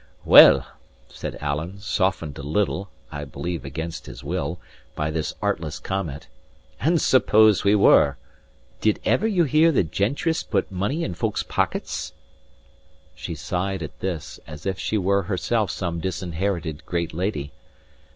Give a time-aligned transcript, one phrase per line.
[0.25, 0.65] "Well,"
[1.09, 4.59] said Alan, softened a little (I believe against his will)
[4.95, 6.27] by this artless comment,
[6.79, 8.17] "and suppose we were?
[8.79, 12.13] Did ever you hear that gentrice put money in folk's pockets?"
[13.13, 17.51] She sighed at this, as if she were herself some disinherited great lady.